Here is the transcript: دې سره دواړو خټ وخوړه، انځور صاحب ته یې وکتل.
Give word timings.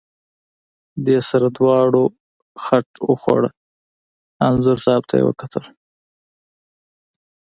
دې 1.05 1.17
سره 1.29 1.47
دواړو 1.57 2.03
خټ 2.63 2.87
وخوړه، 3.09 3.49
انځور 4.47 4.77
صاحب 4.85 5.03
ته 5.09 5.13
یې 5.19 5.23
وکتل. 5.27 5.65